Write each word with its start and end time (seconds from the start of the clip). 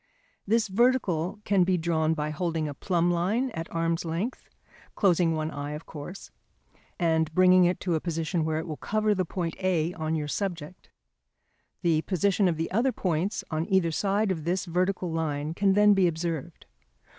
This 0.47 0.67
vertical 0.67 1.39
can 1.43 1.63
be 1.63 1.77
drawn 1.77 2.15
by 2.15 2.31
holding 2.31 2.67
a 2.67 2.73
plumb 2.73 3.11
line 3.11 3.51
at 3.51 3.71
arm's 3.71 4.03
length 4.03 4.49
(closing 4.95 5.35
one 5.35 5.51
eye, 5.51 5.73
of 5.73 5.85
course) 5.85 6.31
and 6.97 7.31
bringing 7.35 7.65
it 7.65 7.79
to 7.81 7.93
a 7.93 7.99
position 8.01 8.43
where 8.43 8.57
it 8.57 8.65
will 8.67 8.77
cover 8.77 9.13
the 9.13 9.25
point 9.25 9.55
A 9.59 9.93
on 9.93 10.15
your 10.15 10.27
subject. 10.27 10.89
The 11.83 12.01
position 12.01 12.47
of 12.47 12.57
the 12.57 12.71
other 12.71 12.91
points 12.91 13.43
on 13.51 13.67
either 13.71 13.91
side 13.91 14.31
of 14.31 14.43
this 14.43 14.65
vertical 14.65 15.11
line 15.11 15.53
can 15.53 15.73
then 15.73 15.93
be 15.93 16.07
observed. 16.07 16.65